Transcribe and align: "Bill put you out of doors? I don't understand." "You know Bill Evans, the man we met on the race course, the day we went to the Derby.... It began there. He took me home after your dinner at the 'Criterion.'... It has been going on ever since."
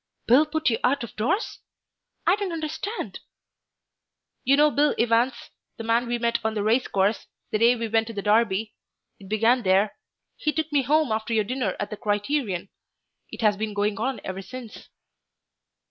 "Bill 0.25 0.47
put 0.47 0.71
you 0.71 0.79
out 0.83 1.03
of 1.03 1.15
doors? 1.15 1.59
I 2.25 2.35
don't 2.35 2.51
understand." 2.51 3.19
"You 4.43 4.57
know 4.57 4.71
Bill 4.71 4.95
Evans, 4.97 5.51
the 5.77 5.83
man 5.83 6.07
we 6.07 6.17
met 6.17 6.39
on 6.43 6.55
the 6.55 6.63
race 6.63 6.87
course, 6.87 7.27
the 7.51 7.59
day 7.59 7.75
we 7.75 7.87
went 7.87 8.07
to 8.07 8.13
the 8.13 8.23
Derby.... 8.23 8.73
It 9.19 9.29
began 9.29 9.61
there. 9.61 9.95
He 10.37 10.53
took 10.53 10.71
me 10.71 10.81
home 10.81 11.11
after 11.11 11.35
your 11.35 11.43
dinner 11.43 11.75
at 11.79 11.91
the 11.91 11.97
'Criterion.'... 11.97 12.69
It 13.31 13.41
has 13.41 13.57
been 13.57 13.75
going 13.75 13.99
on 13.99 14.19
ever 14.23 14.41
since." 14.41 14.89